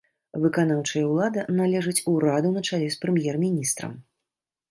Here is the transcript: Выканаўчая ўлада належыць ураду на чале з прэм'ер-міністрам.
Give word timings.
Выканаўчая 0.43 1.01
ўлада 1.09 1.43
належыць 1.59 2.01
ураду 2.13 2.49
на 2.55 2.61
чале 2.69 2.87
з 2.95 3.01
прэм'ер-міністрам. 3.03 3.93